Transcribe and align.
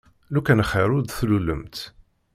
Lukan 0.33 0.61
xir 0.69 0.89
ur 0.97 1.03
d-tlulemt. 1.03 1.77